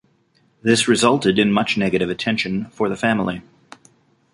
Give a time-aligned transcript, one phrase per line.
[0.63, 3.43] This resulted in much negative attention for the family.